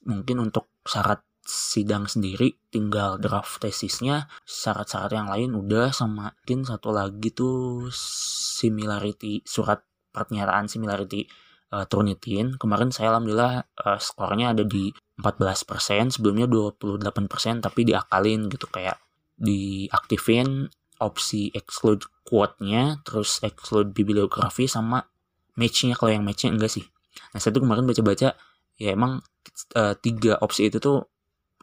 mungkin 0.04 0.50
untuk 0.50 0.68
syarat 0.82 1.22
sidang 1.46 2.10
sendiri 2.10 2.58
tinggal 2.74 3.22
draft 3.22 3.62
tesisnya 3.62 4.26
syarat-syarat 4.42 5.14
yang 5.14 5.30
lain 5.30 5.54
udah 5.54 5.94
sama 5.94 6.34
mungkin 6.42 6.66
satu 6.66 6.90
lagi 6.90 7.30
tuh 7.30 7.86
similarity 7.94 9.46
surat 9.46 9.78
pernyataan 10.10 10.66
similarity 10.66 11.30
uh, 11.72 11.86
Turnitin 11.88 12.54
kemarin 12.60 12.94
saya 12.94 13.14
alhamdulillah 13.16 13.66
uh, 13.82 13.98
skornya 13.98 14.54
ada 14.54 14.62
di 14.62 14.92
14%, 15.18 16.20
sebelumnya 16.20 16.44
28%, 16.46 17.64
tapi 17.64 17.80
diakalin 17.88 18.52
gitu 18.52 18.68
kayak 18.68 19.00
diaktifin 19.40 20.68
opsi 21.00 21.52
exclude 21.52 22.04
quote-nya, 22.24 23.00
terus 23.04 23.40
exclude 23.40 23.92
bibliografi 23.92 24.68
sama 24.68 25.08
match-nya 25.56 25.96
kalau 25.96 26.12
yang 26.12 26.24
match-nya 26.24 26.52
enggak 26.52 26.72
sih. 26.72 26.84
Nah, 27.32 27.40
saya 27.40 27.56
tuh 27.56 27.64
kemarin 27.64 27.88
baca-baca 27.88 28.36
ya 28.76 28.90
emang 28.92 29.24
uh, 29.72 29.94
tiga 29.96 30.36
opsi 30.44 30.68
itu 30.68 30.76
tuh 30.76 31.08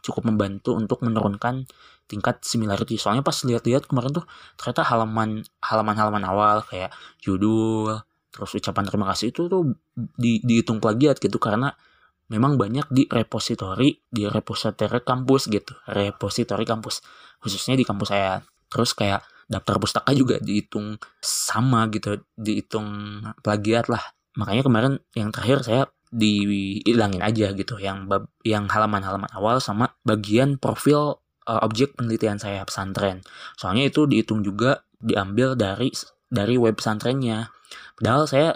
cukup 0.02 0.28
membantu 0.28 0.76
untuk 0.76 1.00
menurunkan 1.00 1.64
tingkat 2.10 2.42
similarity. 2.44 3.00
Soalnya 3.00 3.24
pas 3.24 3.38
lihat-lihat 3.40 3.88
kemarin 3.88 4.12
tuh 4.12 4.26
ternyata 4.60 4.84
halaman 4.84 5.46
halaman-halaman 5.64 6.24
awal 6.26 6.60
kayak 6.66 6.92
judul, 7.22 8.04
terus 8.34 8.50
ucapan 8.58 8.84
terima 8.90 9.06
kasih 9.14 9.30
itu 9.30 9.46
tuh 9.46 9.78
di, 9.94 10.42
dihitung 10.42 10.82
plagiat 10.82 11.22
gitu 11.22 11.38
karena 11.38 11.70
memang 12.26 12.58
banyak 12.58 12.90
di 12.90 13.06
repository 13.06 13.94
di 14.10 14.26
repository 14.26 15.06
kampus 15.06 15.46
gitu 15.46 15.70
repository 15.86 16.66
kampus 16.66 16.98
khususnya 17.44 17.76
di 17.76 17.84
kampus 17.84 18.08
saya. 18.08 18.40
Terus 18.72 18.96
kayak 18.96 19.20
daftar 19.44 19.76
pustaka 19.76 20.16
juga 20.16 20.40
dihitung 20.40 20.96
sama 21.20 21.84
gitu 21.92 22.24
dihitung 22.32 23.20
plagiat 23.44 23.92
lah. 23.92 24.00
Makanya 24.40 24.62
kemarin 24.64 24.92
yang 25.12 25.28
terakhir 25.28 25.60
saya 25.60 25.82
dihilangin 26.08 27.20
aja 27.20 27.52
gitu 27.52 27.76
yang 27.76 28.08
bab 28.08 28.32
yang 28.46 28.64
halaman-halaman 28.70 29.28
awal 29.36 29.60
sama 29.60 29.92
bagian 30.06 30.56
profil 30.56 31.20
uh, 31.44 31.60
objek 31.60 31.92
penelitian 32.00 32.40
saya 32.40 32.64
pesantren. 32.64 33.20
Soalnya 33.60 33.92
itu 33.92 34.08
dihitung 34.08 34.40
juga 34.40 34.80
diambil 34.96 35.52
dari 35.52 35.92
dari 36.34 36.58
web 36.58 36.74
pesantrennya 36.74 37.48
padahal 37.94 38.26
saya 38.26 38.50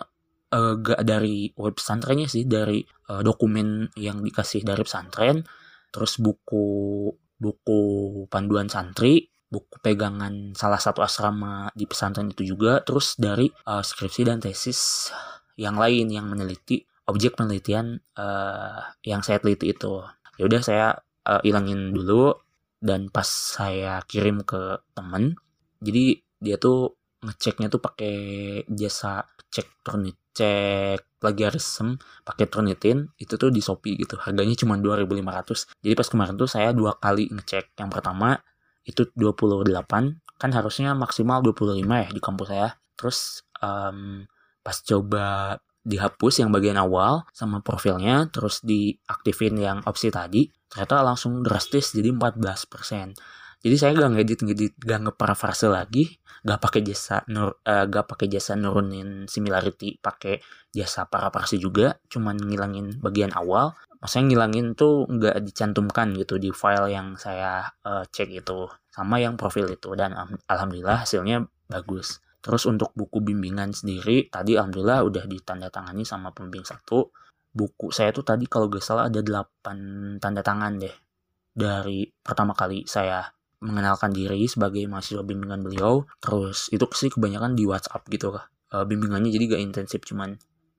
uh, 0.52 0.74
gak 0.82 1.06
dari 1.06 1.54
web 1.54 1.78
pesantrennya 1.78 2.26
sih 2.26 2.44
dari 2.44 2.82
uh, 3.08 3.22
dokumen 3.22 3.94
yang 3.94 4.20
dikasih 4.20 4.66
dari 4.66 4.82
pesantren 4.82 5.46
terus 5.94 6.18
buku 6.18 7.08
buku 7.38 7.80
panduan 8.26 8.66
santri 8.66 9.30
buku 9.48 9.80
pegangan 9.80 10.52
salah 10.52 10.76
satu 10.76 11.00
asrama 11.00 11.72
di 11.72 11.88
pesantren 11.88 12.28
itu 12.28 12.52
juga 12.52 12.84
terus 12.84 13.16
dari 13.16 13.48
uh, 13.48 13.80
skripsi 13.80 14.28
dan 14.28 14.42
tesis 14.42 15.08
yang 15.56 15.80
lain 15.80 16.12
yang 16.12 16.28
meneliti 16.28 16.84
objek 17.08 17.40
penelitian 17.40 18.04
uh, 18.20 18.84
yang 19.00 19.24
saya 19.24 19.40
teliti 19.40 19.72
itu. 19.72 20.04
Ya 20.36 20.44
udah 20.44 20.60
saya 20.60 20.86
uh, 21.24 21.40
dulu 21.96 22.36
dan 22.78 23.08
pas 23.08 23.26
saya 23.26 24.04
kirim 24.06 24.46
ke 24.46 24.78
temen 24.94 25.34
jadi 25.82 26.22
dia 26.38 26.56
tuh 26.62 26.97
ngeceknya 27.24 27.66
tuh 27.72 27.82
pakai 27.82 28.14
jasa 28.70 29.26
cek 29.50 29.82
turnit 29.82 30.16
cek 30.38 31.18
plagiarism 31.18 31.98
pakai 32.22 32.46
Turnitin 32.46 33.10
itu 33.18 33.34
tuh 33.34 33.50
di 33.50 33.58
Shopee 33.58 33.98
gitu. 33.98 34.14
Harganya 34.22 34.54
cuma 34.54 34.78
2500 34.78 35.82
jadi 35.82 35.94
pas 35.98 36.06
kemarin 36.06 36.34
tuh 36.38 36.46
saya 36.46 36.70
dua 36.70 36.94
kali 36.94 37.26
ngecek. 37.34 37.74
Yang 37.74 37.90
pertama 37.90 38.38
itu 38.86 39.10
28 39.18 40.38
kan 40.38 40.50
harusnya 40.54 40.94
maksimal 40.94 41.42
25 41.42 41.82
ya 41.82 42.08
di 42.14 42.20
kampus 42.22 42.46
saya. 42.54 42.70
Terus 42.94 43.42
um, 43.58 44.22
pas 44.62 44.78
coba 44.78 45.58
dihapus 45.82 46.44
yang 46.44 46.52
bagian 46.52 46.76
awal 46.78 47.24
sama 47.32 47.64
profilnya 47.64 48.28
terus 48.28 48.60
diaktifin 48.60 49.56
yang 49.56 49.78
opsi 49.88 50.12
tadi 50.12 50.52
ternyata 50.68 51.00
langsung 51.00 51.40
drastis 51.40 51.96
jadi 51.96 52.12
14% 52.12 53.64
jadi 53.64 53.76
saya 53.80 53.96
gak 53.96 54.10
ngedit 54.12 54.40
ngedit 54.44 54.74
gak 54.84 55.00
ngeparafrase 55.08 55.72
lagi 55.72 56.20
gak 56.48 56.64
pakai 56.64 56.80
jasa 56.80 57.20
nur 57.28 57.60
uh, 57.60 57.84
gak 57.84 58.08
pakai 58.08 58.32
jasa 58.32 58.56
nurunin 58.56 59.28
similarity 59.28 60.00
pakai 60.00 60.40
jasa 60.72 61.04
paraparsi 61.04 61.60
juga 61.60 62.00
cuman 62.08 62.40
ngilangin 62.40 62.96
bagian 63.04 63.36
awal. 63.36 63.76
Maksudnya 63.98 64.24
ngilangin 64.30 64.66
tuh 64.78 65.10
nggak 65.10 65.42
dicantumkan 65.42 66.14
gitu 66.14 66.38
di 66.38 66.54
file 66.54 66.86
yang 66.94 67.18
saya 67.18 67.66
uh, 67.82 68.06
cek 68.06 68.30
itu 68.30 68.70
sama 68.94 69.18
yang 69.18 69.34
profil 69.34 69.66
itu 69.68 69.92
dan 69.98 70.14
alhamdulillah 70.46 71.02
hasilnya 71.02 71.44
bagus. 71.66 72.22
Terus 72.38 72.64
untuk 72.70 72.94
buku 72.94 73.18
bimbingan 73.20 73.74
sendiri 73.74 74.30
tadi 74.30 74.54
alhamdulillah 74.54 75.02
udah 75.02 75.24
ditandatangani 75.26 76.06
sama 76.06 76.30
pembimbing 76.30 76.64
satu. 76.64 77.10
Buku 77.50 77.90
saya 77.90 78.14
tuh 78.14 78.22
tadi 78.22 78.46
kalau 78.46 78.70
gak 78.70 78.84
salah 78.86 79.10
ada 79.10 79.18
8 79.18 80.22
tanda 80.22 80.46
tangan 80.46 80.78
deh 80.78 80.94
dari 81.58 82.06
pertama 82.22 82.54
kali 82.54 82.86
saya 82.86 83.26
mengenalkan 83.58 84.14
diri 84.14 84.46
sebagai 84.46 84.86
mahasiswa 84.86 85.22
bimbingan 85.26 85.62
beliau. 85.66 86.06
Terus 86.22 86.70
itu 86.70 86.86
sih 86.94 87.10
kebanyakan 87.10 87.58
di 87.58 87.66
WhatsApp 87.66 88.06
gitu 88.10 88.34
kah 88.34 88.46
e, 88.70 88.76
bimbingannya 88.86 89.30
jadi 89.34 89.58
gak 89.58 89.62
intensif 89.62 90.00
cuman 90.06 90.38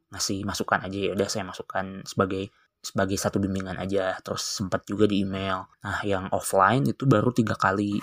ngasih 0.09 0.47
masukan 0.47 0.79
aja. 0.87 0.97
Ya 0.97 1.11
udah 1.13 1.27
saya 1.27 1.43
masukkan 1.45 2.01
sebagai 2.07 2.49
sebagai 2.79 3.19
satu 3.19 3.37
bimbingan 3.43 3.75
aja. 3.75 4.15
Terus 4.23 4.43
sempat 4.43 4.87
juga 4.87 5.05
di 5.05 5.27
email. 5.27 5.67
Nah 5.83 5.99
yang 6.07 6.31
offline 6.31 6.87
itu 6.87 7.03
baru 7.03 7.29
tiga 7.35 7.55
kali. 7.59 7.99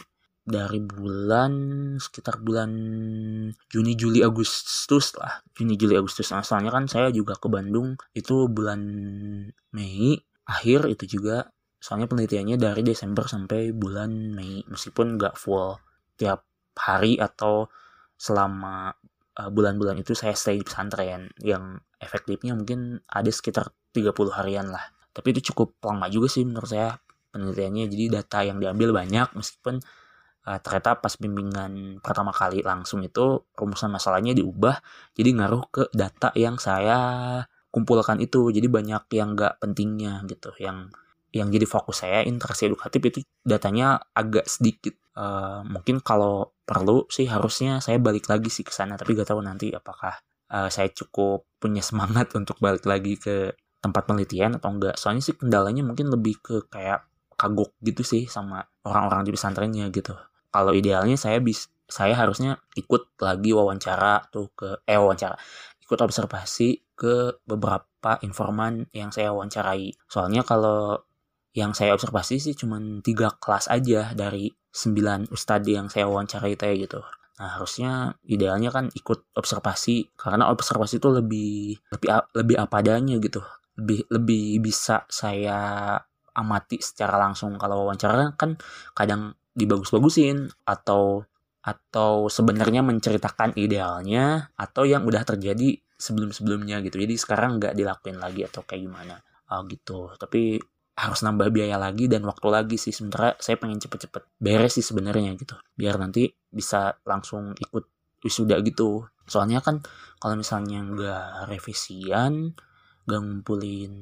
Dari 0.47 0.78
bulan 0.78 1.52
sekitar 1.99 2.38
bulan 2.38 2.71
Juni 3.66 3.99
Juli 3.99 4.23
Agustus 4.23 5.18
lah. 5.18 5.42
Juni 5.59 5.75
Juli 5.75 5.99
Agustus. 5.99 6.30
Nah 6.30 6.47
kan 6.47 6.87
saya 6.87 7.11
juga 7.11 7.35
ke 7.35 7.50
Bandung 7.50 7.99
itu 8.14 8.47
bulan 8.47 8.78
Mei. 9.75 10.14
Akhir 10.47 10.87
itu 10.87 11.18
juga 11.18 11.50
soalnya 11.87 12.11
penelitiannya 12.11 12.59
dari 12.59 12.83
Desember 12.83 13.31
sampai 13.31 13.71
bulan 13.71 14.35
Mei 14.35 14.66
meskipun 14.66 15.14
nggak 15.14 15.38
full 15.38 15.78
tiap 16.19 16.43
hari 16.75 17.14
atau 17.14 17.71
selama 18.19 18.90
uh, 19.38 19.50
bulan-bulan 19.55 20.02
itu 20.02 20.19
saya 20.19 20.35
stay 20.35 20.59
di 20.59 20.66
pesantren 20.66 21.31
yang 21.38 21.78
efektifnya 22.02 22.59
mungkin 22.59 22.99
ada 23.07 23.31
sekitar 23.31 23.71
30 23.95 24.11
harian 24.35 24.66
lah. 24.66 24.83
Tapi 25.14 25.31
itu 25.31 25.55
cukup 25.55 25.78
lama 25.87 26.11
juga 26.11 26.26
sih 26.26 26.43
menurut 26.43 26.66
saya 26.66 26.99
penelitiannya 27.31 27.87
jadi 27.87 28.05
data 28.19 28.43
yang 28.43 28.59
diambil 28.59 28.90
banyak 28.90 29.38
meskipun 29.38 29.78
uh, 30.43 30.59
ternyata 30.59 30.99
pas 30.99 31.14
bimbingan 31.14 32.02
pertama 32.02 32.35
kali 32.35 32.66
langsung 32.66 33.07
itu 33.07 33.47
rumusan 33.55 33.95
masalahnya 33.95 34.35
diubah 34.35 34.83
jadi 35.14 35.38
ngaruh 35.38 35.62
ke 35.71 35.83
data 35.95 36.35
yang 36.35 36.59
saya 36.59 36.99
kumpulkan 37.71 38.19
itu. 38.19 38.50
Jadi 38.50 38.66
banyak 38.66 39.07
yang 39.14 39.38
nggak 39.38 39.62
pentingnya 39.62 40.26
gitu 40.26 40.50
yang 40.59 40.90
yang 41.37 41.52
jadi 41.52 41.69
fokus 41.69 42.02
saya 42.02 42.25
interaksi 42.25 42.66
edukatif 42.66 43.00
itu 43.12 43.19
datanya 43.45 44.00
agak 44.16 44.49
sedikit. 44.49 44.97
Uh, 45.16 45.64
mungkin 45.64 46.05
kalau 46.05 46.52
perlu 46.69 47.09
sih 47.09 47.25
harusnya 47.25 47.81
saya 47.81 47.97
balik 47.97 48.28
lagi 48.28 48.52
sih 48.52 48.61
ke 48.61 48.69
sana 48.69 49.00
tapi 49.00 49.16
gak 49.16 49.33
tahu 49.33 49.40
nanti 49.40 49.73
apakah 49.73 50.12
uh, 50.52 50.69
saya 50.69 50.93
cukup 50.93 51.49
punya 51.57 51.81
semangat 51.81 52.33
untuk 52.38 52.61
balik 52.61 52.85
lagi 52.85 53.16
ke 53.16 53.57
tempat 53.81 54.05
penelitian 54.05 54.61
atau 54.61 54.76
enggak 54.76 54.99
soalnya 55.00 55.25
sih 55.25 55.33
kendalanya 55.38 55.81
mungkin 55.87 56.12
lebih 56.12 56.37
ke 56.43 56.57
kayak 56.69 57.07
kagok 57.37 57.73
gitu 57.81 58.02
sih 58.05 58.28
sama 58.28 58.64
orang-orang 58.85 59.25
di 59.25 59.33
pesantrennya 59.33 59.88
gitu. 59.88 60.12
Kalau 60.52 60.73
idealnya 60.73 61.16
saya 61.16 61.40
bis 61.40 61.69
saya 61.87 62.19
harusnya 62.19 62.59
ikut 62.75 63.14
lagi 63.23 63.55
wawancara 63.55 64.26
tuh 64.28 64.50
ke 64.52 64.83
eh 64.85 64.99
wawancara 64.99 65.38
ikut 65.87 66.00
observasi 66.02 66.83
ke 66.99 67.38
beberapa 67.47 68.19
informan 68.26 68.90
yang 68.90 69.14
saya 69.14 69.31
wawancarai. 69.31 69.95
Soalnya 70.11 70.43
kalau 70.43 71.07
yang 71.57 71.73
saya 71.73 71.97
observasi 71.97 72.37
sih 72.37 72.55
cuma 72.55 72.77
tiga 73.01 73.33
kelas 73.41 73.73
aja 73.73 74.13
dari 74.13 74.53
sembilan 74.53 75.33
ustadz 75.33 75.73
yang 75.73 75.89
saya 75.89 76.05
wawancarai 76.05 76.55
teh 76.55 76.75
gitu 76.77 77.01
Nah, 77.37 77.61
harusnya 77.61 78.17
idealnya 78.25 78.73
kan 78.73 78.89
ikut 78.89 79.37
observasi 79.37 80.17
karena 80.17 80.49
observasi 80.49 80.97
itu 80.97 81.09
lebih 81.13 81.77
lebih 81.93 82.09
lebih 82.33 82.57
apa 82.57 82.81
adanya 82.81 83.21
gitu. 83.21 83.45
Lebih 83.77 84.09
lebih 84.09 84.45
bisa 84.65 85.05
saya 85.13 85.93
amati 86.37 86.81
secara 86.81 87.21
langsung 87.21 87.61
kalau 87.61 87.85
wawancara 87.85 88.33
kan 88.41 88.57
kadang 88.97 89.37
dibagus-bagusin 89.53 90.49
atau 90.65 91.25
atau 91.61 92.31
sebenarnya 92.33 92.81
menceritakan 92.81 93.57
idealnya 93.59 94.49
atau 94.57 94.89
yang 94.89 95.05
udah 95.05 95.25
terjadi 95.29 95.77
sebelum-sebelumnya 95.97 96.81
gitu. 96.89 96.97
Jadi 97.05 97.15
sekarang 97.21 97.61
nggak 97.61 97.77
dilakuin 97.77 98.17
lagi 98.17 98.49
atau 98.49 98.65
kayak 98.65 98.81
gimana. 98.87 99.17
Oh, 99.53 99.61
gitu. 99.69 100.13
Tapi 100.17 100.57
harus 100.97 101.21
nambah 101.21 101.53
biaya 101.53 101.76
lagi 101.76 102.09
dan 102.09 102.25
waktu 102.25 102.49
lagi 102.49 102.76
sih 102.81 102.88
sementara 102.88 103.37
saya 103.37 103.61
pengen 103.61 103.76
cepet-cepet 103.76 104.41
beres 104.41 104.81
sih 104.81 104.85
sebenarnya 104.85 105.37
gitu. 105.37 105.53
Biar 105.76 106.00
nanti 106.00 106.33
bisa 106.49 106.97
langsung 107.05 107.53
ikut 107.53 107.85
wisuda 108.25 108.57
gitu. 108.65 109.05
Soalnya 109.29 109.61
kan 109.61 109.85
kalau 110.17 110.41
misalnya 110.41 110.81
nggak 110.81 111.53
revisian 111.53 112.57
nggak 113.07 113.21
ngumpulin 113.23 113.93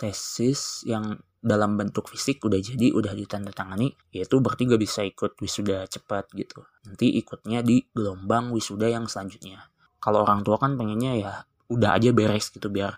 tesis 0.00 0.82
yang 0.88 1.20
dalam 1.42 1.74
bentuk 1.74 2.10
fisik 2.10 2.42
udah 2.42 2.58
jadi 2.58 2.94
udah 2.94 3.12
ditandatangani 3.18 3.94
yaitu 4.14 4.38
berarti 4.38 4.66
gak 4.70 4.82
bisa 4.82 5.02
ikut 5.02 5.38
wisuda 5.42 5.86
cepat 5.90 6.30
gitu. 6.38 6.62
Nanti 6.86 7.18
ikutnya 7.18 7.66
di 7.66 7.82
gelombang 7.90 8.54
wisuda 8.54 8.86
yang 8.86 9.10
selanjutnya. 9.10 9.58
Kalau 9.98 10.22
orang 10.22 10.46
tua 10.46 10.58
kan 10.58 10.74
pengennya 10.78 11.12
ya 11.18 11.32
udah 11.70 11.98
aja 11.98 12.10
beres 12.14 12.50
gitu 12.50 12.70
biar 12.70 12.94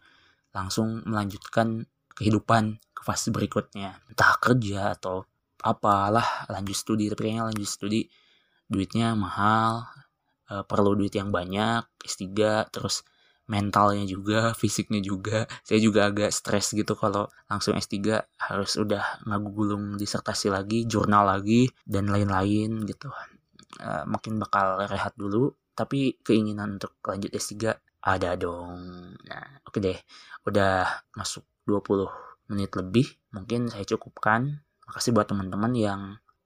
langsung 0.52 1.04
melanjutkan 1.08 1.88
kehidupan 2.14 2.83
ke 2.94 3.02
fase 3.02 3.34
berikutnya 3.34 3.98
entah 4.08 4.38
kerja 4.38 4.94
atau 4.94 5.26
apalah 5.60 6.46
lanjut 6.48 6.76
studi 6.76 7.10
tapi 7.10 7.28
kayaknya 7.28 7.50
lanjut 7.50 7.68
studi 7.68 8.06
duitnya 8.70 9.12
mahal 9.18 9.84
e, 10.48 10.62
perlu 10.64 10.96
duit 10.96 11.12
yang 11.12 11.28
banyak 11.28 11.84
S3 12.04 12.24
terus 12.72 13.04
mentalnya 13.44 14.08
juga, 14.08 14.50
fisiknya 14.60 15.00
juga. 15.04 15.44
Saya 15.64 15.80
juga 15.80 16.08
agak 16.08 16.32
stres 16.32 16.72
gitu 16.72 16.96
kalau 16.96 17.28
langsung 17.48 17.76
S3 17.76 18.00
harus 18.40 18.72
udah 18.80 19.24
ngagulung 19.28 20.00
disertasi 20.00 20.48
lagi, 20.48 20.88
jurnal 20.88 21.28
lagi, 21.28 21.68
dan 21.84 22.08
lain-lain 22.08 22.84
gitu. 22.88 23.12
Uh, 23.80 24.04
mungkin 24.06 24.38
bakal 24.38 24.86
rehat 24.86 25.12
dulu, 25.18 25.52
tapi 25.74 26.16
keinginan 26.22 26.78
untuk 26.80 26.94
lanjut 27.04 27.30
S3 27.34 27.74
ada 28.04 28.30
dong. 28.36 28.80
Nah, 29.28 29.44
oke 29.64 29.76
okay 29.76 29.80
deh. 29.80 29.98
Udah 30.44 31.04
masuk 31.16 31.44
20 31.64 32.33
menit 32.48 32.74
lebih, 32.76 33.06
mungkin 33.32 33.72
saya 33.72 33.84
cukupkan. 33.84 34.64
Makasih 34.84 35.16
buat 35.16 35.28
teman-teman 35.28 35.72
yang 35.72 36.00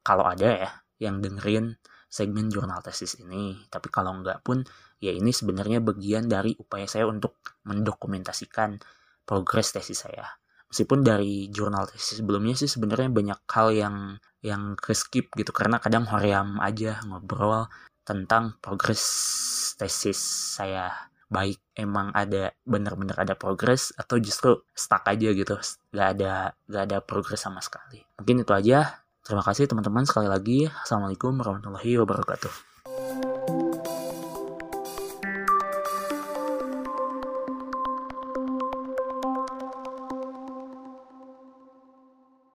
kalau 0.06 0.24
ada 0.26 0.48
ya, 0.54 0.70
yang 1.02 1.18
dengerin 1.18 1.78
segmen 2.08 2.48
jurnal 2.48 2.80
tesis 2.80 3.18
ini. 3.20 3.58
Tapi 3.68 3.90
kalau 3.90 4.14
enggak 4.16 4.40
pun, 4.46 4.62
ya 5.02 5.12
ini 5.12 5.34
sebenarnya 5.34 5.82
bagian 5.82 6.26
dari 6.26 6.54
upaya 6.56 6.86
saya 6.86 7.06
untuk 7.10 7.38
mendokumentasikan 7.66 8.80
progres 9.28 9.74
tesis 9.74 10.08
saya. 10.08 10.24
Meskipun 10.68 11.00
dari 11.00 11.48
jurnal 11.48 11.88
tesis 11.88 12.20
sebelumnya 12.20 12.52
sih 12.56 12.68
sebenarnya 12.68 13.08
banyak 13.08 13.40
hal 13.48 13.68
yang 13.72 13.96
yang 14.44 14.76
ke 14.78 14.92
skip 14.92 15.32
gitu 15.34 15.50
karena 15.50 15.80
kadang 15.82 16.06
hoream 16.06 16.60
aja 16.62 17.02
ngobrol 17.08 17.66
tentang 18.06 18.54
progres 18.62 19.02
tesis 19.74 20.20
saya 20.54 20.92
baik 21.28 21.60
emang 21.76 22.12
ada 22.16 22.56
bener-bener 22.64 23.16
ada 23.16 23.36
progres 23.36 23.92
atau 23.94 24.16
justru 24.20 24.60
stuck 24.72 25.04
aja 25.04 25.28
gitu. 25.32 25.56
Gak 25.92 26.08
ada 26.18 26.52
gak 26.68 26.82
ada 26.88 26.98
progres 27.04 27.40
sama 27.40 27.60
sekali. 27.60 28.02
Mungkin 28.20 28.44
itu 28.44 28.52
aja. 28.52 29.04
Terima 29.22 29.44
kasih 29.44 29.68
teman-teman 29.68 30.08
sekali 30.08 30.28
lagi. 30.28 30.64
Assalamualaikum 30.66 31.36
warahmatullahi 31.36 32.00
wabarakatuh 32.00 32.67